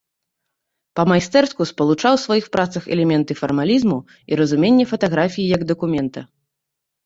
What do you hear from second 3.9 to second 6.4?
і разуменне фатаграфіі як дакумента.